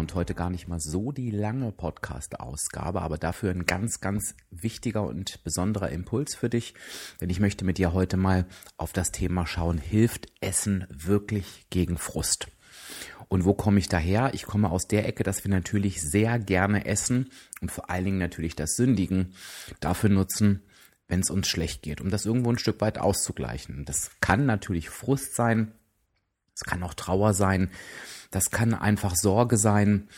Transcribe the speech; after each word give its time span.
und 0.00 0.14
heute 0.14 0.34
gar 0.34 0.48
nicht 0.50 0.66
mal 0.66 0.80
so 0.80 1.12
die 1.12 1.30
lange 1.30 1.72
Podcast-Ausgabe, 1.72 3.02
aber 3.02 3.18
dafür 3.18 3.50
ein 3.50 3.66
ganz, 3.66 4.00
ganz 4.00 4.34
wichtiger 4.50 5.06
und 5.06 5.44
besonderer 5.44 5.90
Impuls 5.90 6.34
für 6.34 6.48
dich, 6.48 6.74
denn 7.20 7.28
ich 7.28 7.38
möchte 7.38 7.66
mit 7.66 7.76
dir 7.76 7.92
heute 7.92 8.16
mal 8.16 8.46
auf 8.78 8.94
das 8.94 9.12
Thema 9.12 9.46
schauen, 9.46 9.76
hilft 9.76 10.28
Essen 10.40 10.86
wirklich 10.88 11.66
gegen 11.68 11.98
Frust? 11.98 12.48
Und 13.28 13.44
wo 13.44 13.52
komme 13.52 13.78
ich 13.78 13.88
daher? 13.88 14.32
Ich 14.32 14.44
komme 14.44 14.70
aus 14.70 14.88
der 14.88 15.06
Ecke, 15.06 15.22
dass 15.22 15.44
wir 15.44 15.50
natürlich 15.50 16.00
sehr 16.00 16.38
gerne 16.38 16.86
essen 16.86 17.30
und 17.60 17.70
vor 17.70 17.90
allen 17.90 18.06
Dingen 18.06 18.18
natürlich 18.18 18.56
das 18.56 18.76
Sündigen 18.76 19.34
dafür 19.80 20.08
nutzen, 20.08 20.62
wenn 21.08 21.20
es 21.20 21.30
uns 21.30 21.46
schlecht 21.46 21.82
geht, 21.82 22.00
um 22.00 22.08
das 22.08 22.24
irgendwo 22.24 22.50
ein 22.50 22.58
Stück 22.58 22.80
weit 22.80 22.98
auszugleichen. 22.98 23.84
Das 23.84 24.10
kann 24.20 24.46
natürlich 24.46 24.88
Frust 24.88 25.34
sein, 25.34 25.72
es 26.54 26.64
kann 26.64 26.82
auch 26.82 26.94
Trauer 26.94 27.34
sein, 27.34 27.70
das 28.30 28.50
kann 28.50 28.74
einfach 28.74 29.16
Sorge 29.16 29.56
sein. 29.56 30.08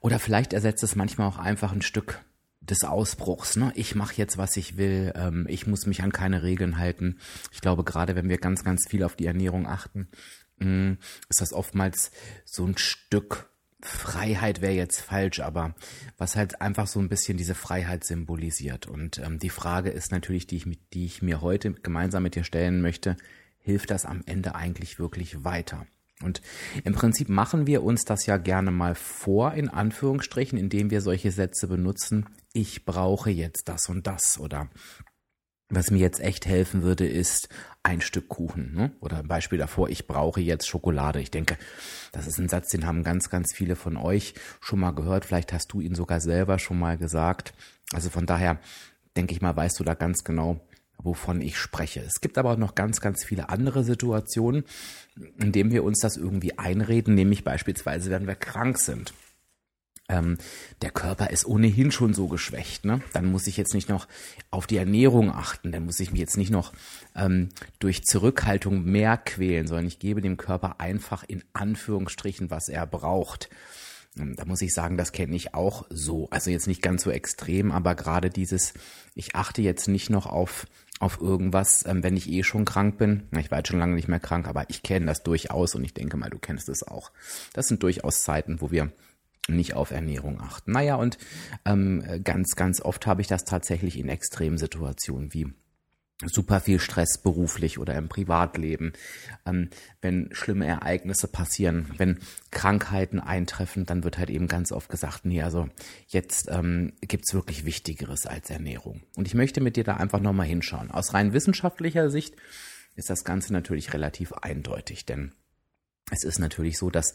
Oder 0.00 0.18
vielleicht 0.18 0.52
ersetzt 0.52 0.82
es 0.82 0.96
manchmal 0.96 1.28
auch 1.28 1.38
einfach 1.38 1.72
ein 1.72 1.82
Stück 1.82 2.20
des 2.60 2.84
Ausbruchs. 2.84 3.56
Ne? 3.56 3.72
Ich 3.74 3.94
mache 3.94 4.14
jetzt, 4.16 4.38
was 4.38 4.56
ich 4.56 4.76
will. 4.76 5.12
Ähm, 5.14 5.46
ich 5.48 5.66
muss 5.66 5.86
mich 5.86 6.02
an 6.02 6.12
keine 6.12 6.42
Regeln 6.42 6.78
halten. 6.78 7.18
Ich 7.52 7.60
glaube, 7.60 7.84
gerade 7.84 8.16
wenn 8.16 8.28
wir 8.28 8.38
ganz, 8.38 8.64
ganz 8.64 8.88
viel 8.88 9.02
auf 9.02 9.16
die 9.16 9.26
Ernährung 9.26 9.66
achten, 9.66 10.08
mh, 10.58 10.66
mm, 10.66 10.98
ist 11.28 11.40
das 11.40 11.52
oftmals 11.52 12.10
so 12.44 12.64
ein 12.66 12.76
Stück 12.78 13.48
Freiheit 13.84 14.62
wäre 14.62 14.72
jetzt 14.72 15.00
falsch, 15.00 15.40
aber 15.40 15.74
was 16.16 16.36
halt 16.36 16.62
einfach 16.62 16.86
so 16.86 17.00
ein 17.00 17.10
bisschen 17.10 17.36
diese 17.36 17.54
Freiheit 17.54 18.02
symbolisiert. 18.02 18.86
Und 18.86 19.18
ähm, 19.18 19.38
die 19.38 19.50
Frage 19.50 19.90
ist 19.90 20.10
natürlich, 20.10 20.46
die 20.46 20.56
ich, 20.56 20.66
die 20.94 21.04
ich 21.04 21.20
mir 21.20 21.42
heute 21.42 21.72
gemeinsam 21.72 22.22
mit 22.22 22.34
dir 22.34 22.44
stellen 22.44 22.80
möchte, 22.80 23.18
hilft 23.64 23.90
das 23.90 24.04
am 24.04 24.22
Ende 24.26 24.54
eigentlich 24.54 24.98
wirklich 25.00 25.42
weiter? 25.42 25.86
Und 26.22 26.40
im 26.84 26.92
Prinzip 26.94 27.28
machen 27.28 27.66
wir 27.66 27.82
uns 27.82 28.04
das 28.04 28.26
ja 28.26 28.36
gerne 28.36 28.70
mal 28.70 28.94
vor, 28.94 29.54
in 29.54 29.68
Anführungsstrichen, 29.68 30.56
indem 30.56 30.90
wir 30.90 31.00
solche 31.00 31.32
Sätze 31.32 31.66
benutzen. 31.66 32.26
Ich 32.52 32.84
brauche 32.84 33.30
jetzt 33.30 33.68
das 33.68 33.88
und 33.88 34.06
das 34.06 34.38
oder 34.38 34.68
was 35.70 35.90
mir 35.90 35.98
jetzt 35.98 36.20
echt 36.20 36.46
helfen 36.46 36.82
würde, 36.82 37.06
ist 37.06 37.48
ein 37.82 38.00
Stück 38.00 38.28
Kuchen. 38.28 38.74
Ne? 38.74 38.92
Oder 39.00 39.18
ein 39.18 39.28
Beispiel 39.28 39.58
davor, 39.58 39.88
ich 39.88 40.06
brauche 40.06 40.40
jetzt 40.40 40.68
Schokolade. 40.68 41.20
Ich 41.20 41.30
denke, 41.30 41.56
das 42.12 42.26
ist 42.26 42.38
ein 42.38 42.48
Satz, 42.48 42.68
den 42.70 42.86
haben 42.86 43.02
ganz, 43.02 43.28
ganz 43.30 43.52
viele 43.52 43.74
von 43.74 43.96
euch 43.96 44.34
schon 44.60 44.78
mal 44.78 44.92
gehört. 44.92 45.24
Vielleicht 45.24 45.52
hast 45.52 45.72
du 45.72 45.80
ihn 45.80 45.94
sogar 45.94 46.20
selber 46.20 46.58
schon 46.58 46.78
mal 46.78 46.96
gesagt. 46.96 47.54
Also 47.92 48.10
von 48.10 48.26
daher 48.26 48.58
denke 49.16 49.34
ich 49.34 49.40
mal, 49.40 49.56
weißt 49.56 49.80
du 49.80 49.84
da 49.84 49.94
ganz 49.94 50.22
genau, 50.22 50.60
wovon 51.04 51.40
ich 51.40 51.58
spreche. 51.58 52.00
Es 52.00 52.20
gibt 52.20 52.38
aber 52.38 52.52
auch 52.52 52.58
noch 52.58 52.74
ganz, 52.74 53.00
ganz 53.00 53.24
viele 53.24 53.50
andere 53.50 53.84
Situationen, 53.84 54.64
in 55.38 55.52
denen 55.52 55.70
wir 55.70 55.84
uns 55.84 56.00
das 56.00 56.16
irgendwie 56.16 56.58
einreden, 56.58 57.14
nämlich 57.14 57.44
beispielsweise, 57.44 58.10
wenn 58.10 58.26
wir 58.26 58.34
krank 58.34 58.78
sind. 58.78 59.14
Ähm, 60.08 60.36
der 60.82 60.90
Körper 60.90 61.30
ist 61.30 61.46
ohnehin 61.46 61.90
schon 61.90 62.12
so 62.12 62.28
geschwächt, 62.28 62.84
ne? 62.84 63.00
Dann 63.14 63.24
muss 63.24 63.46
ich 63.46 63.56
jetzt 63.56 63.72
nicht 63.72 63.88
noch 63.88 64.06
auf 64.50 64.66
die 64.66 64.76
Ernährung 64.76 65.30
achten, 65.30 65.72
dann 65.72 65.86
muss 65.86 65.98
ich 66.00 66.10
mich 66.10 66.20
jetzt 66.20 66.36
nicht 66.36 66.50
noch 66.50 66.74
ähm, 67.16 67.48
durch 67.78 68.04
Zurückhaltung 68.04 68.84
mehr 68.84 69.16
quälen, 69.16 69.66
sondern 69.66 69.86
ich 69.86 69.98
gebe 69.98 70.20
dem 70.20 70.36
Körper 70.36 70.78
einfach 70.78 71.24
in 71.26 71.42
Anführungsstrichen, 71.54 72.50
was 72.50 72.68
er 72.68 72.86
braucht. 72.86 73.48
Ähm, 74.18 74.36
da 74.36 74.44
muss 74.44 74.60
ich 74.60 74.74
sagen, 74.74 74.98
das 74.98 75.12
kenne 75.12 75.36
ich 75.36 75.54
auch 75.54 75.86
so. 75.88 76.28
Also 76.30 76.50
jetzt 76.50 76.66
nicht 76.66 76.82
ganz 76.82 77.02
so 77.02 77.10
extrem, 77.10 77.72
aber 77.72 77.94
gerade 77.94 78.28
dieses, 78.28 78.74
ich 79.14 79.34
achte 79.34 79.62
jetzt 79.62 79.88
nicht 79.88 80.10
noch 80.10 80.26
auf 80.26 80.66
auf 81.04 81.20
irgendwas, 81.20 81.84
ähm, 81.86 82.02
wenn 82.02 82.16
ich 82.16 82.30
eh 82.30 82.42
schon 82.42 82.64
krank 82.64 82.96
bin. 82.96 83.24
Ich 83.38 83.50
war 83.50 83.58
jetzt 83.58 83.68
schon 83.68 83.78
lange 83.78 83.94
nicht 83.94 84.08
mehr 84.08 84.20
krank, 84.20 84.48
aber 84.48 84.68
ich 84.70 84.82
kenne 84.82 85.06
das 85.06 85.22
durchaus 85.22 85.74
und 85.74 85.84
ich 85.84 85.92
denke 85.92 86.16
mal, 86.16 86.30
du 86.30 86.38
kennst 86.38 86.68
es 86.70 86.82
auch. 86.82 87.12
Das 87.52 87.68
sind 87.68 87.82
durchaus 87.82 88.22
Zeiten, 88.22 88.60
wo 88.60 88.70
wir 88.70 88.90
nicht 89.46 89.74
auf 89.74 89.90
Ernährung 89.90 90.40
achten. 90.40 90.72
Naja, 90.72 90.96
und 90.96 91.18
ähm, 91.66 92.02
ganz, 92.24 92.56
ganz 92.56 92.80
oft 92.80 93.06
habe 93.06 93.20
ich 93.20 93.26
das 93.26 93.44
tatsächlich 93.44 93.98
in 93.98 94.08
Extremsituationen 94.08 95.34
wie 95.34 95.52
super 96.26 96.60
viel 96.60 96.80
Stress 96.80 97.18
beruflich 97.18 97.78
oder 97.78 97.94
im 97.94 98.08
Privatleben, 98.08 98.92
ähm, 99.46 99.70
wenn 100.00 100.28
schlimme 100.32 100.66
Ereignisse 100.66 101.28
passieren, 101.28 101.90
wenn 101.96 102.18
Krankheiten 102.50 103.20
eintreffen, 103.20 103.86
dann 103.86 104.04
wird 104.04 104.18
halt 104.18 104.30
eben 104.30 104.48
ganz 104.48 104.72
oft 104.72 104.88
gesagt, 104.88 105.24
nee, 105.24 105.42
also 105.42 105.68
jetzt 106.08 106.48
ähm, 106.50 106.92
gibt's 107.00 107.34
wirklich 107.34 107.64
Wichtigeres 107.64 108.26
als 108.26 108.50
Ernährung. 108.50 109.02
Und 109.16 109.26
ich 109.26 109.34
möchte 109.34 109.60
mit 109.60 109.76
dir 109.76 109.84
da 109.84 109.96
einfach 109.96 110.20
nochmal 110.20 110.46
hinschauen. 110.46 110.90
Aus 110.90 111.14
rein 111.14 111.32
wissenschaftlicher 111.32 112.10
Sicht 112.10 112.34
ist 112.96 113.10
das 113.10 113.24
Ganze 113.24 113.52
natürlich 113.52 113.92
relativ 113.92 114.32
eindeutig, 114.32 115.04
denn 115.06 115.32
es 116.10 116.24
ist 116.24 116.38
natürlich 116.38 116.78
so, 116.78 116.90
dass 116.90 117.14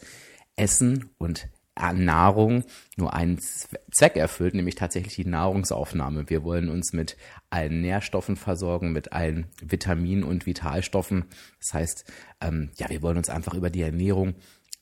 Essen 0.56 1.10
und 1.18 1.48
Nahrung 1.76 2.64
nur 2.96 3.14
einen 3.14 3.38
Zweck 3.38 4.16
erfüllt, 4.16 4.54
nämlich 4.54 4.74
tatsächlich 4.74 5.14
die 5.14 5.26
Nahrungsaufnahme. 5.26 6.28
Wir 6.28 6.44
wollen 6.44 6.68
uns 6.68 6.92
mit 6.92 7.16
allen 7.48 7.80
Nährstoffen 7.80 8.36
versorgen, 8.36 8.92
mit 8.92 9.12
allen 9.12 9.46
Vitaminen 9.62 10.24
und 10.24 10.46
Vitalstoffen. 10.46 11.24
Das 11.58 11.74
heißt, 11.74 12.04
ähm, 12.40 12.70
ja, 12.76 12.88
wir 12.90 13.02
wollen 13.02 13.16
uns 13.16 13.30
einfach 13.30 13.54
über 13.54 13.70
die 13.70 13.82
Ernährung 13.82 14.34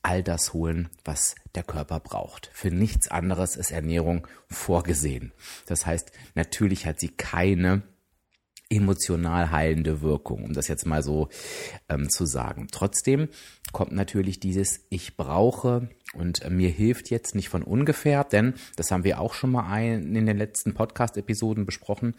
all 0.02 0.22
das 0.22 0.52
holen, 0.52 0.88
was 1.04 1.34
der 1.54 1.64
Körper 1.64 2.00
braucht. 2.00 2.50
Für 2.52 2.70
nichts 2.70 3.08
anderes 3.08 3.56
ist 3.56 3.70
Ernährung 3.70 4.26
vorgesehen. 4.48 5.32
Das 5.66 5.86
heißt, 5.86 6.12
natürlich 6.34 6.86
hat 6.86 7.00
sie 7.00 7.08
keine 7.08 7.82
emotional 8.70 9.50
heilende 9.50 10.02
Wirkung, 10.02 10.44
um 10.44 10.52
das 10.52 10.68
jetzt 10.68 10.86
mal 10.86 11.02
so 11.02 11.28
ähm, 11.88 12.10
zu 12.10 12.26
sagen. 12.26 12.68
Trotzdem 12.70 13.28
kommt 13.72 13.92
natürlich 13.92 14.40
dieses 14.40 14.84
Ich 14.90 15.16
brauche 15.16 15.88
und 16.14 16.42
äh, 16.42 16.50
mir 16.50 16.70
hilft 16.70 17.10
jetzt 17.10 17.34
nicht 17.34 17.48
von 17.48 17.62
ungefähr, 17.62 18.24
denn 18.24 18.54
das 18.76 18.90
haben 18.90 19.04
wir 19.04 19.20
auch 19.20 19.34
schon 19.34 19.50
mal 19.50 19.70
ein, 19.70 20.14
in 20.14 20.26
den 20.26 20.38
letzten 20.38 20.74
Podcast-Episoden 20.74 21.66
besprochen. 21.66 22.14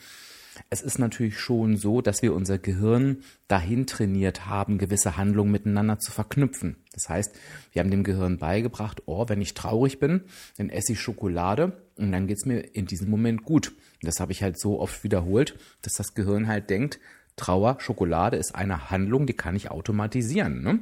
Es 0.69 0.81
ist 0.81 0.99
natürlich 0.99 1.39
schon 1.39 1.77
so, 1.77 2.01
dass 2.01 2.21
wir 2.21 2.33
unser 2.33 2.57
Gehirn 2.57 3.23
dahin 3.47 3.87
trainiert 3.87 4.45
haben, 4.47 4.77
gewisse 4.77 5.15
Handlungen 5.15 5.51
miteinander 5.51 5.99
zu 5.99 6.11
verknüpfen. 6.11 6.77
Das 6.91 7.07
heißt, 7.07 7.33
wir 7.71 7.79
haben 7.79 7.91
dem 7.91 8.03
Gehirn 8.03 8.37
beigebracht, 8.37 9.03
oh, 9.05 9.25
wenn 9.29 9.41
ich 9.41 9.53
traurig 9.53 9.99
bin, 9.99 10.21
dann 10.57 10.69
esse 10.69 10.93
ich 10.93 10.99
Schokolade 10.99 11.81
und 11.95 12.11
dann 12.11 12.27
geht's 12.27 12.45
mir 12.45 12.59
in 12.75 12.87
diesem 12.87 13.09
Moment 13.09 13.43
gut. 13.43 13.73
Das 14.01 14.19
habe 14.19 14.31
ich 14.31 14.43
halt 14.43 14.59
so 14.59 14.79
oft 14.79 15.03
wiederholt, 15.03 15.57
dass 15.81 15.93
das 15.93 16.13
Gehirn 16.13 16.47
halt 16.47 16.69
denkt, 16.69 16.99
Trauer, 17.35 17.77
Schokolade 17.79 18.35
ist 18.35 18.53
eine 18.53 18.89
Handlung, 18.91 19.25
die 19.25 19.33
kann 19.33 19.55
ich 19.55 19.71
automatisieren. 19.71 20.61
Ne? 20.61 20.79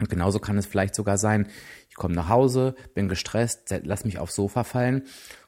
Und 0.00 0.10
genauso 0.10 0.40
kann 0.40 0.58
es 0.58 0.66
vielleicht 0.66 0.94
sogar 0.94 1.16
sein, 1.16 1.48
komme 1.96 2.14
nach 2.14 2.28
Hause, 2.28 2.74
bin 2.94 3.08
gestresst, 3.08 3.74
lass 3.82 4.04
mich 4.04 4.18
aufs 4.18 4.34
Sofa 4.34 4.64
fallen 4.64 5.02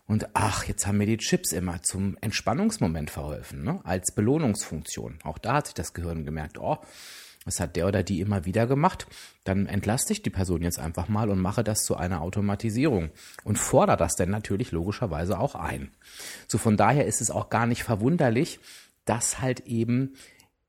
und 0.06 0.30
ach, 0.32 0.64
jetzt 0.64 0.86
haben 0.86 0.98
mir 0.98 1.06
die 1.06 1.18
Chips 1.18 1.52
immer 1.52 1.82
zum 1.82 2.16
Entspannungsmoment 2.22 3.10
verholfen, 3.10 3.62
ne? 3.62 3.80
als 3.84 4.14
Belohnungsfunktion. 4.14 5.18
Auch 5.22 5.38
da 5.38 5.54
hat 5.54 5.66
sich 5.66 5.74
das 5.74 5.92
Gehirn 5.92 6.24
gemerkt, 6.24 6.58
oh, 6.58 6.78
das 7.44 7.60
hat 7.60 7.76
der 7.76 7.86
oder 7.86 8.02
die 8.02 8.20
immer 8.20 8.44
wieder 8.44 8.66
gemacht, 8.66 9.06
dann 9.44 9.66
entlaste 9.66 10.12
ich 10.12 10.22
die 10.22 10.30
Person 10.30 10.62
jetzt 10.62 10.78
einfach 10.78 11.08
mal 11.08 11.30
und 11.30 11.40
mache 11.40 11.64
das 11.64 11.84
zu 11.84 11.96
einer 11.96 12.20
Automatisierung 12.20 13.10
und 13.44 13.58
fordere 13.58 13.96
das 13.96 14.16
dann 14.16 14.30
natürlich 14.30 14.72
logischerweise 14.72 15.38
auch 15.38 15.54
ein. 15.54 15.90
So 16.46 16.58
von 16.58 16.76
daher 16.76 17.06
ist 17.06 17.20
es 17.20 17.30
auch 17.30 17.48
gar 17.48 17.66
nicht 17.66 17.84
verwunderlich, 17.84 18.60
dass 19.04 19.40
halt 19.40 19.60
eben 19.60 20.14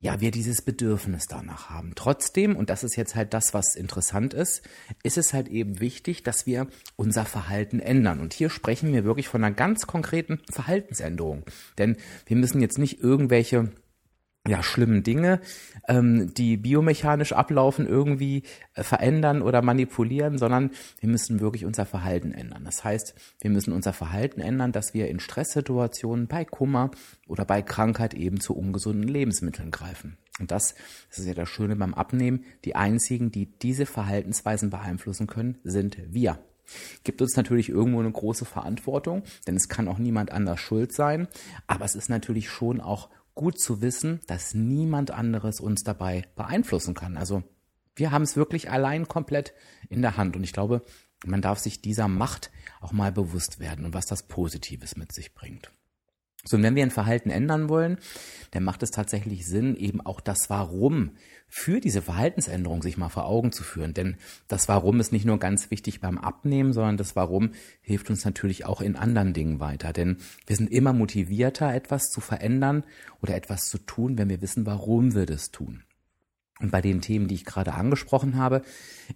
ja, 0.01 0.21
wir 0.21 0.31
dieses 0.31 0.61
Bedürfnis 0.61 1.27
danach 1.27 1.69
haben. 1.69 1.91
Trotzdem, 1.93 2.55
und 2.55 2.69
das 2.69 2.83
ist 2.83 2.95
jetzt 2.95 3.15
halt 3.15 3.33
das, 3.33 3.53
was 3.53 3.75
interessant 3.75 4.33
ist, 4.33 4.61
ist 5.03 5.17
es 5.17 5.33
halt 5.33 5.49
eben 5.49 5.81
wichtig, 5.81 6.23
dass 6.23 6.45
wir 6.45 6.67
unser 6.95 7.25
Verhalten 7.25 7.81
ändern. 7.81 8.21
Und 8.21 8.33
hier 8.33 8.49
sprechen 8.49 8.93
wir 8.93 9.03
wirklich 9.03 9.27
von 9.27 9.43
einer 9.43 9.53
ganz 9.53 9.87
konkreten 9.87 10.39
Verhaltensänderung. 10.49 11.43
Denn 11.77 11.97
wir 12.25 12.37
müssen 12.37 12.61
jetzt 12.61 12.77
nicht 12.77 13.01
irgendwelche 13.01 13.71
ja, 14.49 14.63
schlimmen 14.63 15.03
Dinge, 15.03 15.39
ähm, 15.87 16.33
die 16.33 16.57
biomechanisch 16.57 17.33
ablaufen, 17.33 17.87
irgendwie 17.87 18.43
äh, 18.73 18.83
verändern 18.83 19.41
oder 19.41 19.61
manipulieren, 19.61 20.37
sondern 20.37 20.71
wir 20.99 21.09
müssen 21.09 21.39
wirklich 21.39 21.65
unser 21.65 21.85
Verhalten 21.85 22.31
ändern. 22.31 22.65
Das 22.65 22.83
heißt, 22.83 23.13
wir 23.41 23.51
müssen 23.51 23.73
unser 23.73 23.93
Verhalten 23.93 24.41
ändern, 24.41 24.71
dass 24.71 24.93
wir 24.93 25.07
in 25.07 25.19
Stresssituationen, 25.19 26.27
bei 26.27 26.45
Kummer 26.45 26.91
oder 27.27 27.45
bei 27.45 27.61
Krankheit 27.61 28.13
eben 28.13 28.39
zu 28.39 28.55
ungesunden 28.55 29.07
Lebensmitteln 29.07 29.71
greifen. 29.71 30.17
Und 30.39 30.51
das, 30.51 30.73
das 31.09 31.19
ist 31.19 31.27
ja 31.27 31.33
das 31.33 31.49
Schöne 31.49 31.75
beim 31.75 31.93
Abnehmen. 31.93 32.45
Die 32.65 32.75
einzigen, 32.75 33.31
die 33.31 33.45
diese 33.45 33.85
Verhaltensweisen 33.85 34.69
beeinflussen 34.69 35.27
können, 35.27 35.57
sind 35.63 35.97
wir. 36.09 36.39
Gibt 37.03 37.21
uns 37.21 37.35
natürlich 37.35 37.69
irgendwo 37.69 37.99
eine 37.99 38.11
große 38.11 38.45
Verantwortung, 38.45 39.23
denn 39.47 39.55
es 39.55 39.69
kann 39.69 39.87
auch 39.87 39.97
niemand 39.97 40.31
anders 40.31 40.59
schuld 40.59 40.93
sein. 40.93 41.27
Aber 41.67 41.85
es 41.85 41.95
ist 41.95 42.09
natürlich 42.09 42.49
schon 42.49 42.79
auch 42.79 43.09
gut 43.39 43.57
zu 43.57 43.81
wissen, 43.81 44.19
dass 44.27 44.53
niemand 44.53 45.11
anderes 45.11 45.61
uns 45.61 45.83
dabei 45.83 46.25
beeinflussen 46.35 46.93
kann. 46.93 47.15
Also 47.15 47.41
wir 47.95 48.11
haben 48.11 48.23
es 48.23 48.35
wirklich 48.35 48.69
allein 48.69 49.07
komplett 49.07 49.53
in 49.87 50.01
der 50.01 50.17
Hand. 50.17 50.35
Und 50.35 50.43
ich 50.43 50.51
glaube, 50.51 50.83
man 51.25 51.41
darf 51.41 51.57
sich 51.57 51.81
dieser 51.81 52.09
Macht 52.09 52.51
auch 52.81 52.91
mal 52.91 53.13
bewusst 53.13 53.61
werden 53.61 53.85
und 53.85 53.93
was 53.93 54.07
das 54.07 54.23
Positives 54.23 54.97
mit 54.97 55.13
sich 55.13 55.33
bringt. 55.33 55.71
So, 56.45 56.57
und 56.57 56.63
wenn 56.63 56.75
wir 56.75 56.83
ein 56.83 56.91
Verhalten 56.91 57.29
ändern 57.29 57.67
wollen, 57.67 57.97
dann 58.51 58.63
macht 58.63 58.81
es 58.81 58.91
tatsächlich 58.91 59.45
Sinn, 59.45 59.75
eben 59.75 60.01
auch 60.01 60.21
das 60.21 60.49
Warum 60.49 61.11
für 61.47 61.79
diese 61.81 62.01
Verhaltensänderung 62.01 62.81
sich 62.81 62.97
mal 62.97 63.09
vor 63.09 63.25
Augen 63.25 63.51
zu 63.51 63.63
führen. 63.63 63.93
Denn 63.93 64.17
das 64.47 64.67
Warum 64.67 64.99
ist 64.99 65.11
nicht 65.11 65.25
nur 65.25 65.39
ganz 65.39 65.69
wichtig 65.71 65.99
beim 65.99 66.17
Abnehmen, 66.17 66.73
sondern 66.73 66.97
das 66.97 67.15
Warum 67.15 67.51
hilft 67.81 68.09
uns 68.09 68.23
natürlich 68.23 68.65
auch 68.65 68.81
in 68.81 68.95
anderen 68.95 69.33
Dingen 69.33 69.59
weiter. 69.59 69.91
Denn 69.91 70.17
wir 70.47 70.55
sind 70.55 70.71
immer 70.71 70.93
motivierter, 70.93 71.73
etwas 71.73 72.09
zu 72.09 72.21
verändern 72.21 72.83
oder 73.21 73.35
etwas 73.35 73.67
zu 73.67 73.77
tun, 73.79 74.17
wenn 74.17 74.29
wir 74.29 74.41
wissen, 74.41 74.65
warum 74.65 75.15
wir 75.15 75.25
das 75.25 75.51
tun. 75.51 75.83
Und 76.61 76.71
bei 76.71 76.81
den 76.81 76.99
Themen, 77.01 77.27
die 77.27 77.35
ich 77.35 77.45
gerade 77.45 77.73
angesprochen 77.73 78.35
habe, 78.35 78.63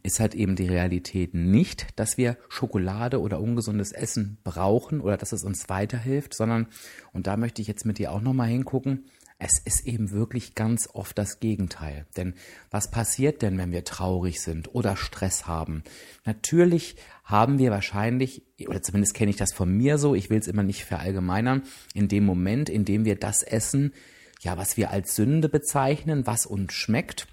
ist 0.01 0.19
halt 0.19 0.33
eben 0.33 0.55
die 0.55 0.67
Realität 0.67 1.33
nicht, 1.33 1.87
dass 1.97 2.17
wir 2.17 2.37
Schokolade 2.47 3.19
oder 3.19 3.41
ungesundes 3.41 3.91
Essen 3.91 4.37
brauchen 4.43 5.01
oder 5.01 5.17
dass 5.17 5.33
es 5.33 5.43
uns 5.43 5.67
weiterhilft, 5.67 6.33
sondern, 6.33 6.67
und 7.11 7.27
da 7.27 7.35
möchte 7.35 7.61
ich 7.61 7.67
jetzt 7.67 7.85
mit 7.85 7.97
dir 7.97 8.13
auch 8.13 8.21
nochmal 8.21 8.47
hingucken, 8.47 9.05
es 9.39 9.59
ist 9.59 9.85
eben 9.85 10.11
wirklich 10.11 10.55
ganz 10.55 10.87
oft 10.93 11.17
das 11.17 11.41
Gegenteil. 11.41 12.05
Denn 12.15 12.33
was 12.71 12.89
passiert 12.91 13.41
denn, 13.41 13.57
wenn 13.57 13.71
wir 13.71 13.83
traurig 13.83 14.41
sind 14.41 14.73
oder 14.73 14.95
Stress 14.95 15.45
haben? 15.45 15.83
Natürlich 16.23 16.95
haben 17.25 17.59
wir 17.59 17.71
wahrscheinlich, 17.71 18.43
oder 18.67 18.81
zumindest 18.81 19.15
kenne 19.15 19.31
ich 19.31 19.37
das 19.37 19.51
von 19.51 19.69
mir 19.75 19.97
so, 19.97 20.15
ich 20.15 20.29
will 20.29 20.39
es 20.39 20.47
immer 20.47 20.63
nicht 20.63 20.85
verallgemeinern, 20.85 21.63
in 21.93 22.07
dem 22.07 22.25
Moment, 22.25 22.69
in 22.69 22.85
dem 22.85 23.03
wir 23.03 23.17
das 23.17 23.43
essen, 23.43 23.91
ja, 24.39 24.57
was 24.57 24.77
wir 24.77 24.91
als 24.91 25.15
Sünde 25.15 25.49
bezeichnen, 25.49 26.25
was 26.25 26.45
uns 26.45 26.73
schmeckt, 26.73 27.27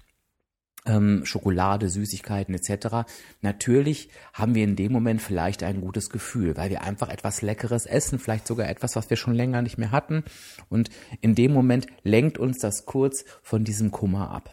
ähm, 0.85 1.25
Schokolade, 1.25 1.89
Süßigkeiten 1.89 2.55
etc. 2.55 3.07
Natürlich 3.41 4.09
haben 4.33 4.55
wir 4.55 4.63
in 4.63 4.75
dem 4.75 4.91
Moment 4.91 5.21
vielleicht 5.21 5.63
ein 5.63 5.81
gutes 5.81 6.09
Gefühl, 6.09 6.57
weil 6.57 6.69
wir 6.69 6.81
einfach 6.81 7.09
etwas 7.09 7.41
Leckeres 7.41 7.85
essen, 7.85 8.19
vielleicht 8.19 8.47
sogar 8.47 8.69
etwas, 8.69 8.95
was 8.95 9.09
wir 9.09 9.17
schon 9.17 9.35
länger 9.35 9.61
nicht 9.61 9.77
mehr 9.77 9.91
hatten. 9.91 10.23
Und 10.69 10.89
in 11.21 11.35
dem 11.35 11.53
Moment 11.53 11.87
lenkt 12.03 12.37
uns 12.37 12.59
das 12.59 12.85
kurz 12.85 13.25
von 13.43 13.63
diesem 13.63 13.91
Kummer 13.91 14.31
ab. 14.31 14.51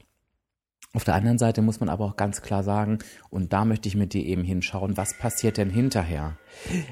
Auf 0.95 1.05
der 1.05 1.15
anderen 1.15 1.39
Seite 1.39 1.61
muss 1.61 1.81
man 1.81 1.91
aber 1.91 2.07
auch 2.07 2.17
ganz 2.17 2.41
klar 2.41 2.63
sagen, 2.63 2.99
und 3.29 3.53
da 3.53 3.67
möchte 3.67 3.89
ich 3.89 3.95
mit 3.95 4.15
dir 4.15 4.25
eben 4.25 4.43
hinschauen, 4.43 4.97
was 4.97 5.17
passiert 5.19 5.59
denn 5.59 5.69
hinterher? 5.69 6.39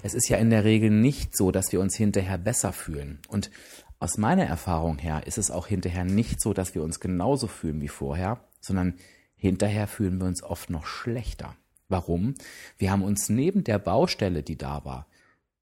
Es 0.02 0.12
ist 0.12 0.28
ja 0.28 0.36
in 0.36 0.50
der 0.50 0.64
Regel 0.64 0.90
nicht 0.90 1.34
so, 1.34 1.50
dass 1.50 1.72
wir 1.72 1.80
uns 1.80 1.96
hinterher 1.96 2.36
besser 2.36 2.72
fühlen. 2.72 3.20
Und 3.28 3.50
aus 3.98 4.18
meiner 4.18 4.44
Erfahrung 4.44 4.98
her 4.98 5.22
ist 5.26 5.38
es 5.38 5.50
auch 5.50 5.66
hinterher 5.66 6.04
nicht 6.04 6.42
so, 6.42 6.52
dass 6.52 6.74
wir 6.74 6.82
uns 6.82 7.00
genauso 7.00 7.46
fühlen 7.46 7.80
wie 7.80 7.88
vorher, 7.88 8.40
sondern 8.60 8.94
hinterher 9.36 9.86
fühlen 9.86 10.18
wir 10.18 10.26
uns 10.26 10.42
oft 10.42 10.70
noch 10.70 10.86
schlechter. 10.86 11.56
Warum? 11.88 12.34
Wir 12.78 12.90
haben 12.90 13.02
uns 13.02 13.28
neben 13.28 13.62
der 13.62 13.78
Baustelle, 13.78 14.42
die 14.42 14.58
da 14.58 14.84
war, 14.84 15.06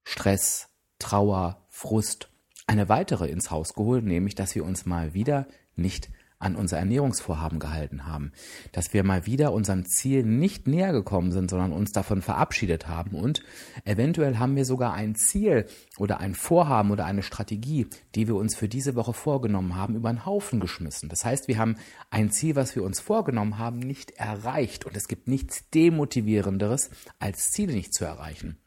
Stress, 0.05 0.69
Trauer, 0.99 1.67
Frust, 1.69 2.31
eine 2.67 2.89
weitere 2.89 3.29
ins 3.29 3.51
Haus 3.51 3.75
geholt, 3.75 4.05
nämlich 4.05 4.35
dass 4.35 4.55
wir 4.55 4.65
uns 4.65 4.87
mal 4.87 5.13
wieder 5.13 5.47
nicht 5.77 6.09
an 6.39 6.57
unser 6.57 6.79
Ernährungsvorhaben 6.79 7.59
gehalten 7.59 8.07
haben, 8.07 8.33
dass 8.73 8.93
wir 8.93 9.05
mal 9.05 9.27
wieder 9.27 9.53
unserem 9.53 9.87
Ziel 9.87 10.25
nicht 10.25 10.67
näher 10.67 10.93
gekommen 10.93 11.33
sind, 11.33 11.51
sondern 11.51 11.73
uns 11.73 11.93
davon 11.93 12.23
verabschiedet 12.23 12.87
haben 12.89 13.17
und 13.17 13.43
eventuell 13.85 14.39
haben 14.39 14.57
wir 14.57 14.65
sogar 14.65 14.93
ein 14.93 15.15
Ziel 15.15 15.67
oder 15.99 16.21
ein 16.21 16.35
Vorhaben 16.35 16.91
oder 16.91 17.05
eine 17.07 17.23
Strategie, 17.23 17.87
die 18.15 18.29
wir 18.29 18.35
uns 18.35 18.55
für 18.55 18.69
diese 18.69 18.95
Woche 18.95 19.13
vorgenommen 19.13 19.77
haben, 19.77 19.95
über 19.95 20.09
einen 20.09 20.27
Haufen 20.27 20.61
geschmissen. 20.61 21.09
Das 21.09 21.25
heißt, 21.25 21.49
wir 21.49 21.59
haben 21.59 21.77
ein 22.11 22.31
Ziel, 22.31 22.57
was 22.57 22.77
wir 22.77 22.83
uns 22.83 23.01
vorgenommen 23.01 23.59
haben, 23.59 23.79
nicht 23.79 24.13
erreicht 24.13 24.85
und 24.85 24.97
es 24.97 25.09
gibt 25.09 25.29
nichts 25.29 25.71
demotivierenderes, 25.71 26.91
als 27.19 27.51
Ziele 27.51 27.73
nicht 27.73 27.95
zu 27.95 28.05
erreichen. 28.05 28.59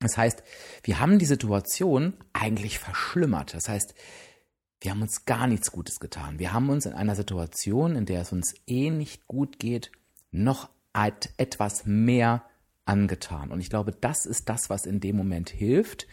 Das 0.00 0.16
heißt, 0.16 0.42
wir 0.82 0.98
haben 0.98 1.18
die 1.18 1.26
Situation 1.26 2.14
eigentlich 2.32 2.78
verschlimmert. 2.78 3.52
Das 3.52 3.68
heißt, 3.68 3.94
wir 4.80 4.90
haben 4.90 5.02
uns 5.02 5.24
gar 5.26 5.46
nichts 5.46 5.72
Gutes 5.72 6.00
getan. 6.00 6.38
Wir 6.38 6.52
haben 6.52 6.70
uns 6.70 6.86
in 6.86 6.94
einer 6.94 7.14
Situation, 7.14 7.96
in 7.96 8.06
der 8.06 8.22
es 8.22 8.32
uns 8.32 8.54
eh 8.66 8.90
nicht 8.90 9.26
gut 9.26 9.58
geht, 9.58 9.92
noch 10.30 10.70
etwas 11.36 11.86
mehr 11.86 12.44
angetan. 12.86 13.50
Und 13.50 13.60
ich 13.60 13.70
glaube, 13.70 13.92
das 13.92 14.26
ist 14.26 14.48
das, 14.48 14.70
was 14.70 14.86
in 14.86 15.00
dem 15.00 15.16
Moment 15.16 15.50
hilft, 15.50 16.06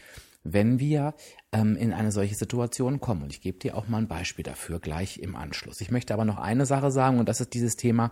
wenn 0.43 0.79
wir 0.79 1.13
ähm, 1.51 1.75
in 1.75 1.93
eine 1.93 2.11
solche 2.11 2.35
Situation 2.35 2.99
kommen. 2.99 3.23
Und 3.23 3.33
ich 3.33 3.41
gebe 3.41 3.57
dir 3.57 3.75
auch 3.75 3.87
mal 3.87 3.99
ein 3.99 4.07
Beispiel 4.07 4.43
dafür 4.43 4.79
gleich 4.79 5.19
im 5.19 5.35
Anschluss. 5.35 5.81
Ich 5.81 5.91
möchte 5.91 6.13
aber 6.13 6.25
noch 6.25 6.37
eine 6.37 6.65
Sache 6.65 6.91
sagen, 6.91 7.19
und 7.19 7.27
das 7.27 7.41
ist 7.41 7.53
dieses 7.53 7.75
Thema, 7.75 8.11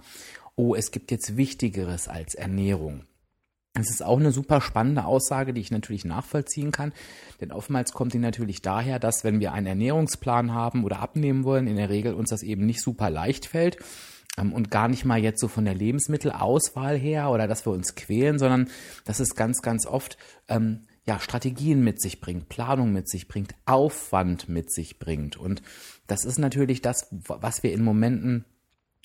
oh, 0.55 0.75
es 0.75 0.91
gibt 0.91 1.11
jetzt 1.11 1.37
Wichtigeres 1.37 2.07
als 2.07 2.33
Ernährung. 2.33 3.05
Es 3.77 3.89
ist 3.89 4.03
auch 4.03 4.19
eine 4.19 4.31
super 4.31 4.61
spannende 4.61 5.03
Aussage, 5.03 5.53
die 5.53 5.59
ich 5.59 5.71
natürlich 5.71 6.05
nachvollziehen 6.05 6.71
kann. 6.71 6.93
Denn 7.41 7.51
oftmals 7.51 7.91
kommt 7.91 8.13
die 8.13 8.19
natürlich 8.19 8.61
daher, 8.61 8.99
dass 8.99 9.25
wenn 9.25 9.41
wir 9.41 9.51
einen 9.51 9.67
Ernährungsplan 9.67 10.53
haben 10.53 10.85
oder 10.85 10.99
abnehmen 10.99 11.43
wollen, 11.43 11.67
in 11.67 11.75
der 11.75 11.89
Regel 11.89 12.13
uns 12.13 12.29
das 12.29 12.41
eben 12.41 12.65
nicht 12.65 12.81
super 12.81 13.09
leicht 13.09 13.47
fällt 13.47 13.77
ähm, 14.37 14.53
und 14.53 14.71
gar 14.71 14.87
nicht 14.87 15.03
mal 15.03 15.19
jetzt 15.19 15.41
so 15.41 15.49
von 15.49 15.65
der 15.65 15.75
Lebensmittelauswahl 15.75 16.97
her 16.97 17.29
oder 17.31 17.47
dass 17.47 17.65
wir 17.65 17.73
uns 17.73 17.95
quälen, 17.95 18.39
sondern 18.39 18.69
dass 19.03 19.19
es 19.19 19.35
ganz, 19.35 19.61
ganz 19.61 19.85
oft 19.85 20.17
ähm, 20.47 20.87
ja, 21.05 21.19
Strategien 21.19 21.83
mit 21.83 22.01
sich 22.01 22.21
bringt, 22.21 22.47
Planung 22.47 22.93
mit 22.93 23.09
sich 23.09 23.27
bringt, 23.27 23.55
Aufwand 23.65 24.47
mit 24.47 24.71
sich 24.71 24.99
bringt. 24.99 25.35
Und 25.35 25.61
das 26.07 26.23
ist 26.23 26.39
natürlich 26.39 26.81
das, 26.81 27.07
was 27.11 27.61
wir 27.61 27.73
in 27.73 27.83
Momenten 27.83 28.45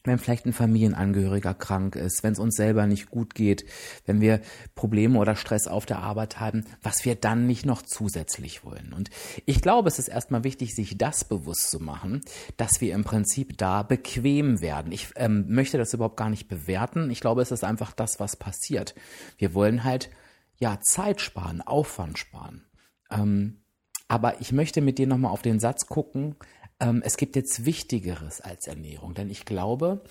wenn 0.05 0.19
vielleicht 0.19 0.47
ein 0.47 0.53
Familienangehöriger 0.53 1.55
krank 1.55 1.97
ist, 1.97 2.23
wenn 2.23 2.33
es 2.33 2.39
uns 2.39 2.57
selber 2.57 2.87
nicht 2.87 3.11
gut 3.11 3.35
geht, 3.35 3.65
wenn 4.07 4.21
wir 4.21 4.41
Probleme 4.75 5.19
oder 5.19 5.37
Stress 5.37 5.67
auf 5.67 5.87
der 5.87 5.99
Arbeit 5.99 6.41
haben, 6.41 6.65
was 6.83 7.05
wir 7.05 7.15
dann 7.15 7.47
nicht 7.47 7.67
noch 7.67 7.83
zusätzlich 7.83 8.65
wollen. 8.65 8.93
Und 8.93 9.11
ich 9.47 9.61
glaube, 9.61 9.89
es 9.89 9.99
ist 9.99 10.09
erstmal 10.09 10.45
wichtig, 10.45 10.75
sich 10.75 10.97
das 10.97 11.25
bewusst 11.25 11.71
zu 11.71 11.81
machen, 11.81 12.23
dass 12.57 12.81
wir 12.81 12.95
im 12.95 13.05
Prinzip 13.05 13.59
da 13.59 13.83
bequem 13.83 14.61
werden. 14.61 14.93
Ich 14.93 15.09
ähm, 15.17 15.47
möchte 15.49 15.79
das 15.79 15.93
überhaupt 15.93 16.17
gar 16.17 16.31
nicht 16.31 16.49
bewerten. 16.49 17.11
Ich 17.11 17.21
glaube, 17.21 17.43
es 17.43 17.51
ist 17.51 17.65
einfach 17.65 17.93
das, 17.93 18.21
was 18.21 18.37
passiert. 18.37 18.95
Wir 19.39 19.55
wollen 19.55 19.85
halt 19.85 20.11
ja 20.59 20.79
Zeit 20.81 21.21
sparen, 21.21 21.61
Aufwand 21.61 22.19
sparen. 22.19 22.67
Ähm, 23.11 23.61
aber 24.09 24.41
ich 24.41 24.51
möchte 24.51 24.81
mit 24.81 24.99
dir 24.99 25.07
nochmal 25.07 25.31
auf 25.31 25.43
den 25.43 25.61
Satz 25.61 25.87
gucken, 25.87 26.35
ähm, 26.81 27.03
es 27.05 27.17
gibt 27.17 27.37
jetzt 27.37 27.65
Wichtigeres 27.65 28.41
als 28.41 28.67
Ernährung. 28.67 29.15
Denn 29.15 29.31
ich 29.31 29.45
glaube, 29.45 30.03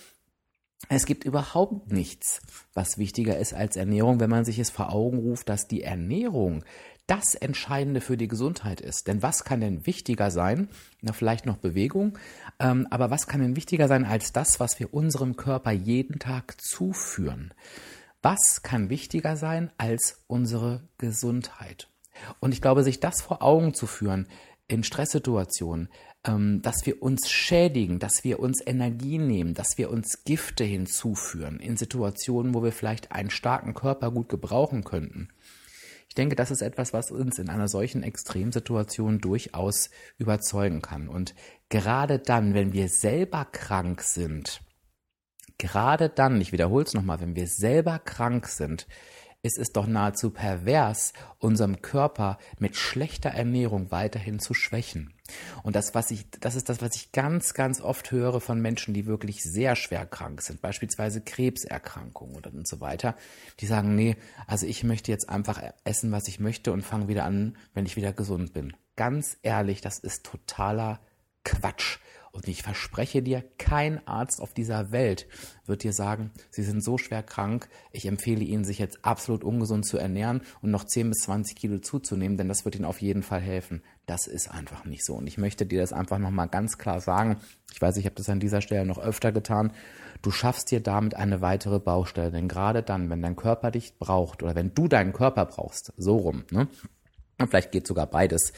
es 0.88 1.04
gibt 1.04 1.24
überhaupt 1.24 1.92
nichts, 1.92 2.40
was 2.72 2.96
wichtiger 2.96 3.38
ist 3.38 3.52
als 3.52 3.76
Ernährung, 3.76 4.18
wenn 4.18 4.30
man 4.30 4.44
sich 4.44 4.58
es 4.58 4.70
vor 4.70 4.92
Augen 4.92 5.18
ruft, 5.18 5.48
dass 5.48 5.68
die 5.68 5.82
Ernährung 5.82 6.64
das 7.06 7.34
Entscheidende 7.34 8.00
für 8.00 8.16
die 8.16 8.28
Gesundheit 8.28 8.80
ist. 8.80 9.08
Denn 9.08 9.20
was 9.20 9.44
kann 9.44 9.60
denn 9.60 9.84
wichtiger 9.84 10.30
sein? 10.30 10.68
Na, 11.02 11.12
vielleicht 11.12 11.44
noch 11.44 11.56
Bewegung. 11.56 12.16
Ähm, 12.60 12.86
aber 12.90 13.10
was 13.10 13.26
kann 13.26 13.40
denn 13.40 13.56
wichtiger 13.56 13.88
sein 13.88 14.04
als 14.04 14.32
das, 14.32 14.60
was 14.60 14.78
wir 14.78 14.94
unserem 14.94 15.36
Körper 15.36 15.72
jeden 15.72 16.18
Tag 16.20 16.60
zuführen? 16.60 17.52
Was 18.22 18.62
kann 18.62 18.90
wichtiger 18.90 19.36
sein 19.36 19.70
als 19.76 20.20
unsere 20.28 20.82
Gesundheit? 20.98 21.88
Und 22.38 22.52
ich 22.52 22.62
glaube, 22.62 22.84
sich 22.84 23.00
das 23.00 23.22
vor 23.22 23.42
Augen 23.42 23.74
zu 23.74 23.86
führen 23.86 24.28
in 24.70 24.84
Stresssituationen, 24.84 25.88
ähm, 26.24 26.62
dass 26.62 26.86
wir 26.86 27.02
uns 27.02 27.28
schädigen, 27.30 27.98
dass 27.98 28.24
wir 28.24 28.40
uns 28.40 28.64
Energie 28.64 29.18
nehmen, 29.18 29.54
dass 29.54 29.78
wir 29.78 29.90
uns 29.90 30.24
Gifte 30.24 30.64
hinzuführen 30.64 31.58
in 31.60 31.76
Situationen, 31.76 32.54
wo 32.54 32.62
wir 32.62 32.72
vielleicht 32.72 33.12
einen 33.12 33.30
starken 33.30 33.74
Körper 33.74 34.10
gut 34.10 34.28
gebrauchen 34.28 34.84
könnten. 34.84 35.28
Ich 36.08 36.14
denke, 36.14 36.34
das 36.34 36.50
ist 36.50 36.60
etwas, 36.60 36.92
was 36.92 37.10
uns 37.10 37.38
in 37.38 37.48
einer 37.48 37.68
solchen 37.68 38.02
Extremsituation 38.02 39.20
durchaus 39.20 39.90
überzeugen 40.18 40.82
kann. 40.82 41.08
Und 41.08 41.34
gerade 41.68 42.18
dann, 42.18 42.52
wenn 42.52 42.72
wir 42.72 42.88
selber 42.88 43.44
krank 43.44 44.02
sind, 44.02 44.60
gerade 45.56 46.08
dann, 46.08 46.40
ich 46.40 46.50
wiederhole 46.50 46.84
es 46.84 46.94
nochmal, 46.94 47.20
wenn 47.20 47.36
wir 47.36 47.46
selber 47.46 48.00
krank 48.00 48.48
sind, 48.48 48.88
ist 49.42 49.58
es 49.58 49.72
doch 49.72 49.86
nahezu 49.86 50.30
pervers, 50.30 51.12
unserem 51.38 51.80
Körper 51.80 52.38
mit 52.58 52.76
schlechter 52.76 53.30
Ernährung 53.30 53.90
weiterhin 53.90 54.38
zu 54.38 54.54
schwächen. 54.54 55.14
Und 55.62 55.76
das, 55.76 55.94
was 55.94 56.10
ich, 56.10 56.28
das 56.40 56.56
ist 56.56 56.68
das, 56.68 56.82
was 56.82 56.96
ich 56.96 57.12
ganz, 57.12 57.54
ganz 57.54 57.80
oft 57.80 58.10
höre 58.10 58.40
von 58.40 58.60
Menschen, 58.60 58.94
die 58.94 59.06
wirklich 59.06 59.42
sehr 59.42 59.76
schwer 59.76 60.04
krank 60.04 60.42
sind, 60.42 60.60
beispielsweise 60.60 61.20
Krebserkrankungen 61.20 62.36
oder 62.36 62.52
und 62.52 62.68
so 62.68 62.80
weiter, 62.80 63.16
die 63.60 63.66
sagen, 63.66 63.94
nee, 63.94 64.16
also 64.46 64.66
ich 64.66 64.84
möchte 64.84 65.12
jetzt 65.12 65.28
einfach 65.28 65.62
essen, 65.84 66.12
was 66.12 66.28
ich 66.28 66.40
möchte 66.40 66.72
und 66.72 66.82
fange 66.82 67.08
wieder 67.08 67.24
an, 67.24 67.56
wenn 67.74 67.86
ich 67.86 67.96
wieder 67.96 68.12
gesund 68.12 68.52
bin. 68.52 68.76
Ganz 68.96 69.38
ehrlich, 69.42 69.80
das 69.80 69.98
ist 69.98 70.26
totaler 70.26 71.00
Quatsch. 71.44 71.98
Und 72.32 72.46
ich 72.46 72.62
verspreche 72.62 73.22
dir, 73.22 73.44
kein 73.58 74.06
Arzt 74.06 74.40
auf 74.40 74.54
dieser 74.54 74.92
Welt 74.92 75.26
wird 75.66 75.82
dir 75.82 75.92
sagen, 75.92 76.30
sie 76.50 76.62
sind 76.62 76.82
so 76.82 76.96
schwer 76.96 77.22
krank, 77.22 77.68
ich 77.92 78.06
empfehle 78.06 78.44
ihnen, 78.44 78.64
sich 78.64 78.78
jetzt 78.78 79.04
absolut 79.04 79.42
ungesund 79.42 79.84
zu 79.84 79.98
ernähren 79.98 80.42
und 80.62 80.70
noch 80.70 80.84
10 80.84 81.10
bis 81.10 81.18
20 81.20 81.56
Kilo 81.56 81.78
zuzunehmen, 81.78 82.36
denn 82.36 82.48
das 82.48 82.64
wird 82.64 82.76
ihnen 82.76 82.84
auf 82.84 83.00
jeden 83.00 83.22
Fall 83.22 83.40
helfen. 83.40 83.82
Das 84.06 84.26
ist 84.26 84.50
einfach 84.50 84.84
nicht 84.84 85.04
so. 85.04 85.14
Und 85.14 85.26
ich 85.26 85.38
möchte 85.38 85.66
dir 85.66 85.80
das 85.80 85.92
einfach 85.92 86.18
nochmal 86.18 86.48
ganz 86.48 86.78
klar 86.78 87.00
sagen. 87.00 87.36
Ich 87.72 87.80
weiß, 87.80 87.96
ich 87.96 88.06
habe 88.06 88.16
das 88.16 88.28
an 88.28 88.40
dieser 88.40 88.60
Stelle 88.60 88.86
noch 88.86 88.98
öfter 88.98 89.32
getan. 89.32 89.72
Du 90.22 90.30
schaffst 90.30 90.70
dir 90.70 90.80
damit 90.80 91.14
eine 91.14 91.40
weitere 91.40 91.78
Baustelle. 91.78 92.30
Denn 92.30 92.48
gerade 92.48 92.82
dann, 92.82 93.08
wenn 93.10 93.22
dein 93.22 93.36
Körper 93.36 93.70
dich 93.70 93.98
braucht 93.98 94.42
oder 94.42 94.54
wenn 94.54 94.74
du 94.74 94.88
deinen 94.88 95.12
Körper 95.12 95.46
brauchst, 95.46 95.92
so 95.96 96.16
rum, 96.16 96.44
ne? 96.50 96.68
Vielleicht 97.48 97.72
geht 97.72 97.86
sogar 97.86 98.06
beides. 98.06 98.52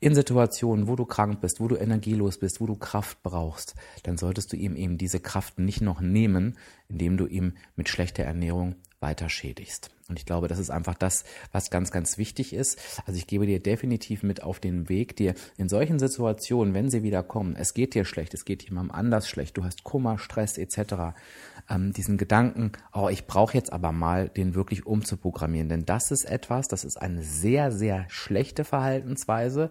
In 0.00 0.14
Situationen, 0.14 0.88
wo 0.88 0.96
du 0.96 1.04
krank 1.04 1.40
bist, 1.40 1.60
wo 1.60 1.68
du 1.68 1.76
energielos 1.76 2.38
bist, 2.38 2.60
wo 2.60 2.66
du 2.66 2.74
Kraft 2.74 3.22
brauchst, 3.22 3.74
dann 4.02 4.16
solltest 4.16 4.52
du 4.52 4.56
ihm 4.56 4.76
eben 4.76 4.98
diese 4.98 5.20
Kraft 5.20 5.58
nicht 5.58 5.80
noch 5.80 6.00
nehmen, 6.00 6.56
indem 6.88 7.16
du 7.16 7.26
ihm 7.26 7.54
mit 7.76 7.88
schlechter 7.88 8.24
Ernährung 8.24 8.74
weiter 9.00 9.28
schädigst. 9.28 9.93
Und 10.08 10.18
ich 10.18 10.26
glaube, 10.26 10.48
das 10.48 10.58
ist 10.58 10.70
einfach 10.70 10.94
das, 10.94 11.24
was 11.50 11.70
ganz, 11.70 11.90
ganz 11.90 12.18
wichtig 12.18 12.52
ist. 12.52 12.78
Also 13.06 13.16
ich 13.16 13.26
gebe 13.26 13.46
dir 13.46 13.60
definitiv 13.60 14.22
mit 14.22 14.42
auf 14.42 14.60
den 14.60 14.90
Weg, 14.90 15.16
dir 15.16 15.34
in 15.56 15.70
solchen 15.70 15.98
Situationen, 15.98 16.74
wenn 16.74 16.90
sie 16.90 17.02
wieder 17.02 17.22
kommen, 17.22 17.56
es 17.56 17.72
geht 17.72 17.94
dir 17.94 18.04
schlecht, 18.04 18.34
es 18.34 18.44
geht 18.44 18.64
jemandem 18.64 18.94
anders 18.94 19.28
schlecht, 19.28 19.56
du 19.56 19.64
hast 19.64 19.82
Kummer, 19.82 20.18
Stress 20.18 20.58
etc., 20.58 21.14
ähm, 21.70 21.94
diesen 21.94 22.18
Gedanken, 22.18 22.72
oh, 22.92 23.08
ich 23.08 23.26
brauche 23.26 23.56
jetzt 23.56 23.72
aber 23.72 23.92
mal, 23.92 24.28
den 24.28 24.54
wirklich 24.54 24.84
umzuprogrammieren. 24.84 25.70
Denn 25.70 25.86
das 25.86 26.10
ist 26.10 26.24
etwas, 26.24 26.68
das 26.68 26.84
ist 26.84 26.98
eine 26.98 27.22
sehr, 27.22 27.72
sehr 27.72 28.04
schlechte 28.08 28.64
Verhaltensweise, 28.64 29.70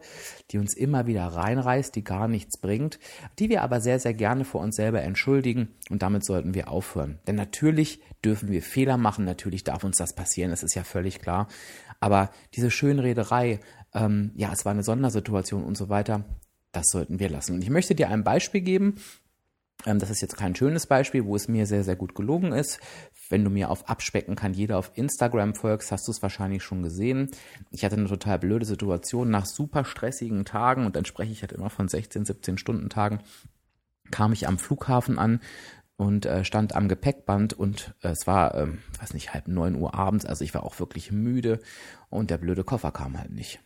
die 0.50 0.58
uns 0.58 0.74
immer 0.74 1.06
wieder 1.06 1.28
reinreißt, 1.28 1.96
die 1.96 2.04
gar 2.04 2.28
nichts 2.28 2.58
bringt, 2.58 2.98
die 3.38 3.50
wir 3.50 3.62
aber 3.62 3.82
sehr, 3.82 4.00
sehr 4.00 4.16
gerne 4.16 4.46
vor 4.46 4.62
uns 4.62 4.76
selber 4.76 5.04
entschuldigen 5.04 5.68
und 5.92 6.02
damit 6.02 6.26
sollten 6.26 6.56
wir 6.56 6.70
aufhören. 6.70 7.20
Denn 7.28 7.36
natürlich 7.36 8.02
dürfen 8.26 8.50
wir 8.50 8.64
Fehler 8.64 8.98
machen, 8.98 9.26
natürlich 9.26 9.64
darf 9.64 9.84
uns 9.84 9.98
das 9.98 10.14
passieren, 10.14 10.23
das 10.26 10.64
ist 10.64 10.76
ja 10.76 10.84
völlig 10.84 11.20
klar. 11.20 11.48
Aber 12.00 12.32
diese 12.54 12.72
Schönrederei, 12.72 13.60
ähm, 13.94 14.32
ja, 14.36 14.52
es 14.52 14.66
war 14.66 14.72
eine 14.72 14.84
Sondersituation 14.84 15.64
und 15.64 15.78
so 15.78 15.90
weiter, 15.90 16.26
das 16.72 16.88
sollten 16.92 17.20
wir 17.20 17.30
lassen. 17.30 17.56
Und 17.56 17.64
ich 17.64 17.70
möchte 17.70 17.96
dir 17.96 18.10
ein 18.10 18.24
Beispiel 18.24 18.62
geben. 18.62 18.96
Ähm, 19.86 20.00
das 20.00 20.10
ist 20.10 20.22
jetzt 20.22 20.38
kein 20.38 20.56
schönes 20.56 20.88
Beispiel, 20.88 21.26
wo 21.26 21.36
es 21.36 21.48
mir 21.48 21.66
sehr, 21.66 21.84
sehr 21.84 21.96
gut 21.96 22.16
gelungen 22.16 22.52
ist. 22.52 22.80
Wenn 23.30 23.44
du 23.44 23.50
mir 23.50 23.70
auf 23.70 23.90
Abspecken 23.90 24.36
kann 24.36 24.54
jeder 24.54 24.78
auf 24.78 24.92
Instagram 24.96 25.56
folgst, 25.56 25.92
hast 25.92 26.08
du 26.08 26.12
es 26.12 26.22
wahrscheinlich 26.22 26.64
schon 26.64 26.84
gesehen. 26.84 27.32
Ich 27.72 27.86
hatte 27.86 27.96
eine 27.96 28.08
total 28.08 28.40
blöde 28.40 28.66
Situation 28.66 29.30
nach 29.30 29.46
super 29.46 29.86
stressigen 29.86 30.46
Tagen 30.46 30.86
und 30.86 30.96
dann 30.96 31.06
spreche 31.06 31.32
ich 31.32 31.42
halt 31.42 31.54
immer 31.54 31.70
von 31.70 31.88
16, 31.88 32.26
17 32.26 32.58
Stunden 32.58 32.90
Tagen 32.90 33.20
kam 34.12 34.34
ich 34.34 34.48
am 34.48 34.60
Flughafen 34.60 35.18
an, 35.18 35.42
und 36.04 36.26
äh, 36.26 36.44
stand 36.44 36.76
am 36.76 36.88
Gepäckband 36.88 37.54
und 37.54 37.96
äh, 38.02 38.10
es 38.10 38.28
war, 38.28 38.56
ähm, 38.56 38.80
weiß 39.00 39.14
nicht, 39.14 39.34
halb 39.34 39.48
neun 39.48 39.76
Uhr 39.76 39.96
abends, 39.96 40.26
also 40.26 40.44
ich 40.44 40.54
war 40.54 40.64
auch 40.64 40.80
wirklich 40.80 41.12
müde 41.12 41.60
und 42.10 42.30
der 42.30 42.38
blöde 42.38 42.64
Koffer 42.64 42.92
kam 42.92 43.18
halt 43.18 43.32
nicht. 43.32 43.60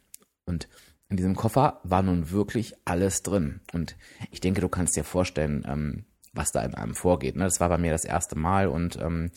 Und 0.45 0.67
in 1.09 1.17
diesem 1.17 1.35
Koffer 1.35 1.81
war 1.83 2.03
nun 2.03 2.31
wirklich 2.31 2.75
alles 2.85 3.23
drin. 3.23 3.61
Und 3.73 3.95
ich 4.29 4.39
denke, 4.39 4.61
du 4.61 4.69
kannst 4.69 4.95
dir 4.95 5.03
vorstellen, 5.03 5.65
ähm, 5.67 6.05
was 6.33 6.51
da 6.51 6.61
in 6.61 6.75
einem 6.75 6.95
vorgeht. 6.95 7.35
Ne? 7.35 7.45
Das 7.45 7.59
war 7.59 7.69
bei 7.69 7.77
mir 7.77 7.91
das 7.91 8.05
erste 8.05 8.37
Mal 8.37 8.67
und 8.67 8.97
ähm, 8.97 9.31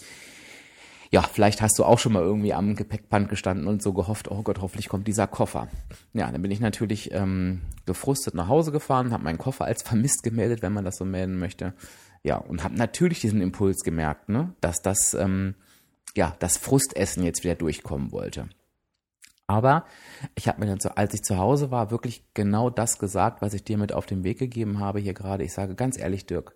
ja, 1.12 1.23
vielleicht 1.23 1.61
hast 1.61 1.76
du 1.78 1.85
auch 1.85 1.99
schon 1.99 2.12
mal 2.12 2.23
irgendwie 2.23 2.52
am 2.54 2.76
Gepäckband 2.76 3.28
gestanden 3.28 3.66
und 3.66 3.83
so 3.83 3.92
gehofft, 3.92 4.30
oh 4.30 4.42
Gott, 4.42 4.61
hoffentlich 4.61 4.88
kommt 4.88 5.09
dieser 5.09 5.26
Koffer. 5.26 5.69
Ja, 6.12 6.30
dann 6.30 6.42
bin 6.42 6.52
ich 6.52 6.61
natürlich 6.61 7.12
ähm, 7.12 7.62
gefrustet 7.85 8.35
nach 8.35 8.47
Hause 8.47 8.71
gefahren, 8.71 9.12
habe 9.12 9.25
meinen 9.25 9.38
Koffer 9.38 9.64
als 9.64 9.83
vermisst 9.83 10.23
gemeldet, 10.23 10.62
wenn 10.62 10.73
man 10.73 10.85
das 10.85 10.99
so 10.99 11.04
melden 11.04 11.38
möchte. 11.38 11.73
Ja, 12.23 12.37
und 12.37 12.62
habe 12.62 12.75
natürlich 12.75 13.21
diesen 13.21 13.41
Impuls 13.41 13.83
gemerkt, 13.83 14.29
ne, 14.29 14.55
dass 14.61 14.83
das, 14.83 15.15
ähm, 15.15 15.55
ja, 16.17 16.37
das 16.39 16.59
Frustessen 16.59 17.23
jetzt 17.23 17.45
wieder 17.45 17.55
durchkommen 17.55 18.12
wollte. 18.12 18.49
Aber 19.47 19.85
ich 20.37 20.47
habe 20.47 20.61
mir 20.61 20.67
dann, 20.67 20.79
so, 20.79 20.91
als 20.91 21.12
ich 21.15 21.23
zu 21.23 21.39
Hause 21.39 21.71
war, 21.71 21.91
wirklich 21.91 22.25
genau 22.35 22.71
das 22.71 22.99
gesagt, 22.99 23.43
was 23.43 23.53
ich 23.53 23.65
dir 23.65 23.79
mit 23.79 23.93
auf 23.93 24.07
den 24.07 24.23
Weg 24.23 24.39
gegeben 24.39 24.79
habe 24.79 25.00
hier 25.00 25.15
gerade. 25.15 25.43
Ich 25.43 25.53
sage 25.53 25.75
ganz 25.75 25.99
ehrlich, 25.99 26.27
Dirk, 26.27 26.55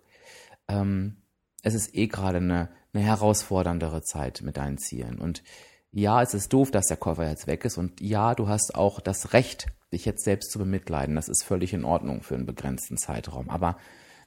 ähm, 0.69 1.17
es 1.61 1.73
ist 1.73 1.93
eh 1.93 2.07
gerade 2.07 2.37
eine, 2.37 2.69
eine 2.93 3.03
herausforderndere 3.03 4.01
Zeit 4.01 4.41
mit 4.43 4.55
deinen 4.55 4.77
Zielen. 4.77 5.19
Und 5.19 5.43
ja, 5.91 6.21
es 6.21 6.33
ist 6.33 6.53
doof, 6.53 6.71
dass 6.71 6.85
der 6.85 6.97
Koffer 6.97 7.27
jetzt 7.27 7.47
weg 7.47 7.65
ist. 7.65 7.77
Und 7.77 7.99
ja, 7.99 8.35
du 8.35 8.47
hast 8.47 8.75
auch 8.75 8.99
das 8.99 9.33
Recht, 9.33 9.67
dich 9.91 10.05
jetzt 10.05 10.23
selbst 10.23 10.51
zu 10.51 10.59
bemitleiden. 10.59 11.15
Das 11.15 11.27
ist 11.27 11.43
völlig 11.43 11.73
in 11.73 11.83
Ordnung 11.83 12.21
für 12.21 12.35
einen 12.35 12.45
begrenzten 12.45 12.97
Zeitraum. 12.97 13.49
Aber 13.49 13.77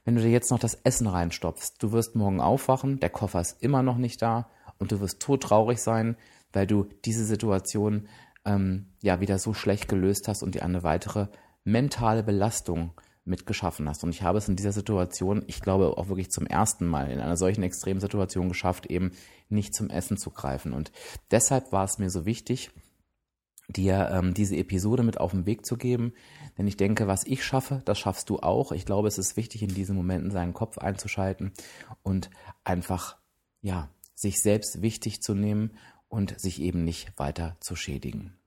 wenn 0.05 0.15
du 0.15 0.21
dir 0.21 0.29
jetzt 0.29 0.51
noch 0.51 0.59
das 0.59 0.75
Essen 0.83 1.07
reinstopfst, 1.07 1.73
du 1.79 1.91
wirst 1.91 2.15
morgen 2.15 2.41
aufwachen, 2.41 2.99
der 2.99 3.09
Koffer 3.09 3.41
ist 3.41 3.61
immer 3.61 3.83
noch 3.83 3.97
nicht 3.97 4.21
da 4.21 4.49
und 4.77 4.91
du 4.91 4.99
wirst 5.01 5.21
todtraurig 5.21 5.79
sein, 5.79 6.15
weil 6.53 6.67
du 6.67 6.87
diese 7.05 7.25
Situation 7.25 8.07
ähm, 8.45 8.87
ja 9.01 9.19
wieder 9.19 9.37
so 9.39 9.53
schlecht 9.53 9.87
gelöst 9.87 10.27
hast 10.27 10.43
und 10.43 10.55
dir 10.55 10.63
eine 10.63 10.83
weitere 10.83 11.27
mentale 11.63 12.23
Belastung 12.23 12.91
mitgeschaffen 13.25 13.87
hast. 13.87 14.03
Und 14.03 14.09
ich 14.09 14.23
habe 14.23 14.37
es 14.37 14.49
in 14.49 14.55
dieser 14.55 14.71
Situation, 14.71 15.43
ich 15.47 15.61
glaube 15.61 15.97
auch 15.97 16.07
wirklich 16.07 16.31
zum 16.31 16.47
ersten 16.47 16.87
Mal 16.87 17.11
in 17.11 17.19
einer 17.19 17.37
solchen 17.37 17.63
extremen 17.63 17.99
Situation 17.99 18.49
geschafft, 18.49 18.87
eben 18.87 19.11
nicht 19.49 19.75
zum 19.75 19.89
Essen 19.89 20.17
zu 20.17 20.31
greifen. 20.31 20.73
Und 20.73 20.91
deshalb 21.31 21.71
war 21.71 21.85
es 21.85 21.99
mir 21.99 22.09
so 22.09 22.25
wichtig, 22.25 22.71
dir 23.69 24.09
ähm, 24.11 24.33
diese 24.33 24.57
Episode 24.57 25.03
mit 25.03 25.19
auf 25.19 25.31
den 25.31 25.45
Weg 25.45 25.65
zu 25.65 25.77
geben. 25.77 26.13
Denn 26.57 26.67
ich 26.67 26.77
denke, 26.77 27.07
was 27.07 27.23
ich 27.23 27.43
schaffe, 27.43 27.81
das 27.85 27.97
schaffst 27.99 28.29
du 28.29 28.39
auch. 28.39 28.71
Ich 28.71 28.85
glaube, 28.85 29.07
es 29.07 29.17
ist 29.17 29.37
wichtig, 29.37 29.63
in 29.63 29.73
diesen 29.73 29.95
Momenten 29.95 30.31
seinen 30.31 30.53
Kopf 30.53 30.77
einzuschalten 30.77 31.53
und 32.03 32.29
einfach, 32.63 33.17
ja, 33.61 33.89
sich 34.15 34.41
selbst 34.41 34.81
wichtig 34.81 35.21
zu 35.21 35.33
nehmen 35.33 35.71
und 36.09 36.39
sich 36.39 36.61
eben 36.61 36.83
nicht 36.83 37.17
weiter 37.17 37.55
zu 37.59 37.75
schädigen. 37.75 38.38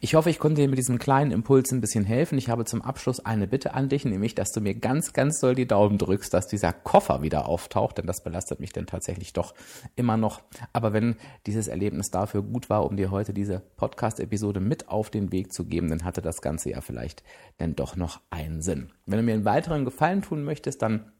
Ich 0.00 0.14
hoffe, 0.14 0.30
ich 0.30 0.38
konnte 0.38 0.60
dir 0.60 0.68
mit 0.68 0.78
diesem 0.78 0.98
kleinen 0.98 1.30
Impuls 1.30 1.72
ein 1.72 1.80
bisschen 1.80 2.04
helfen. 2.04 2.38
Ich 2.38 2.48
habe 2.48 2.64
zum 2.64 2.82
Abschluss 2.82 3.20
eine 3.20 3.46
Bitte 3.46 3.74
an 3.74 3.88
dich, 3.88 4.04
nämlich, 4.04 4.34
dass 4.34 4.52
du 4.52 4.60
mir 4.60 4.74
ganz, 4.74 5.12
ganz 5.12 5.40
doll 5.40 5.54
die 5.54 5.66
Daumen 5.66 5.98
drückst, 5.98 6.32
dass 6.32 6.46
dieser 6.46 6.72
Koffer 6.72 7.22
wieder 7.22 7.48
auftaucht, 7.48 7.98
denn 7.98 8.06
das 8.06 8.22
belastet 8.22 8.60
mich 8.60 8.72
dann 8.72 8.86
tatsächlich 8.86 9.32
doch 9.32 9.54
immer 9.96 10.16
noch. 10.16 10.42
Aber 10.72 10.92
wenn 10.92 11.16
dieses 11.46 11.68
Erlebnis 11.68 12.10
dafür 12.10 12.42
gut 12.42 12.70
war, 12.70 12.84
um 12.86 12.96
dir 12.96 13.10
heute 13.10 13.34
diese 13.34 13.60
Podcast-Episode 13.76 14.60
mit 14.60 14.88
auf 14.88 15.10
den 15.10 15.32
Weg 15.32 15.52
zu 15.52 15.64
geben, 15.64 15.88
dann 15.88 16.04
hatte 16.04 16.22
das 16.22 16.40
Ganze 16.40 16.70
ja 16.70 16.80
vielleicht 16.80 17.22
dann 17.58 17.74
doch 17.74 17.96
noch 17.96 18.20
einen 18.30 18.62
Sinn. 18.62 18.92
Wenn 19.06 19.18
du 19.18 19.24
mir 19.24 19.34
einen 19.34 19.44
weiteren 19.44 19.84
Gefallen 19.84 20.22
tun 20.22 20.44
möchtest, 20.44 20.82
dann 20.82 21.12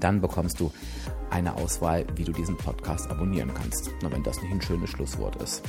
dann 0.00 0.22
bekommst 0.22 0.60
du 0.60 0.72
eine 1.32 1.56
Auswahl, 1.56 2.04
wie 2.14 2.22
du 2.24 2.32
diesen 2.32 2.56
Podcast 2.56 3.10
abonnieren 3.10 3.52
kannst. 3.54 3.90
Na, 4.02 4.12
wenn 4.12 4.22
das 4.22 4.42
nicht 4.42 4.52
ein 4.52 4.60
schönes 4.60 4.90
Schlusswort 4.90 5.36
ist. 5.36 5.62